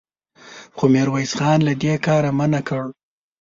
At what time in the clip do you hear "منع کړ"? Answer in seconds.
2.39-2.85